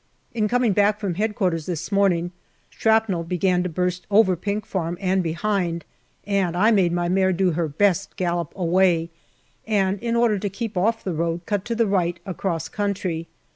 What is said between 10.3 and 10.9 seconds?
to keep